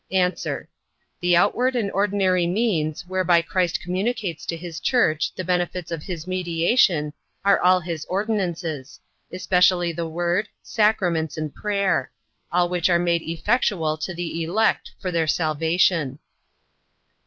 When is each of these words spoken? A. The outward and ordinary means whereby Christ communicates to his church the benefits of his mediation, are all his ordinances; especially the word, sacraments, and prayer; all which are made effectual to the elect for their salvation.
A. 0.11 0.31
The 1.19 1.35
outward 1.37 1.75
and 1.75 1.91
ordinary 1.91 2.47
means 2.47 3.05
whereby 3.05 3.43
Christ 3.43 3.79
communicates 3.83 4.47
to 4.47 4.57
his 4.57 4.79
church 4.79 5.31
the 5.35 5.43
benefits 5.43 5.91
of 5.91 6.01
his 6.01 6.25
mediation, 6.25 7.13
are 7.45 7.61
all 7.61 7.79
his 7.81 8.03
ordinances; 8.05 8.99
especially 9.31 9.91
the 9.91 10.07
word, 10.07 10.49
sacraments, 10.63 11.37
and 11.37 11.53
prayer; 11.53 12.09
all 12.51 12.67
which 12.67 12.89
are 12.89 12.97
made 12.97 13.21
effectual 13.21 13.95
to 13.97 14.11
the 14.15 14.41
elect 14.41 14.89
for 14.99 15.11
their 15.11 15.27
salvation. 15.27 16.17